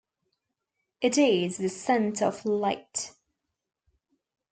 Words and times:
It 0.99 1.19
is 1.19 1.57
the 1.57 1.69
centre 1.69 2.25
of 2.25 2.43
light. 2.43 3.13